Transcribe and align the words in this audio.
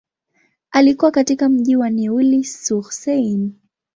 Alikua 0.71 1.11
katika 1.11 1.49
mji 1.49 1.75
wa 1.75 1.89
Neuilly-sur-Seine. 1.89 3.51